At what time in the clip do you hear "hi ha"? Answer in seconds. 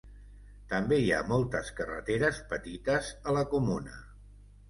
1.01-1.19